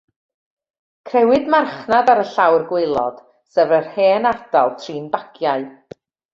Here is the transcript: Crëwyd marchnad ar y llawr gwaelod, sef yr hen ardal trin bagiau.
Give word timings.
Crëwyd 1.09 1.51
marchnad 1.55 2.09
ar 2.15 2.23
y 2.23 2.25
llawr 2.31 2.67
gwaelod, 2.71 3.21
sef 3.53 3.77
yr 3.81 3.89
hen 3.99 4.29
ardal 4.35 4.75
trin 4.83 5.09
bagiau. 5.17 5.71